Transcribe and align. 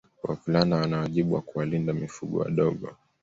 Wavulana 0.23 0.75
wana 0.75 0.99
wajibu 0.99 1.35
wa 1.35 1.41
kuwalinda 1.41 1.93
mifugo 1.93 2.39
wadogo 2.39 2.95